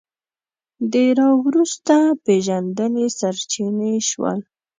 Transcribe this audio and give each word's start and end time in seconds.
د 0.91 0.93
راوروسته 1.19 1.95
پېژندنې 2.25 3.05
سرچینې 3.19 3.93
شول 4.09 4.39